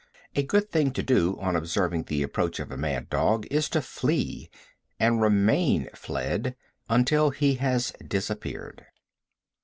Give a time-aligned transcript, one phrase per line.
[0.35, 3.83] A good thing to do on observing the approach of a mad dog is to
[3.83, 4.49] flee,
[4.99, 6.55] and remain fled
[6.89, 8.87] until he has disappeared.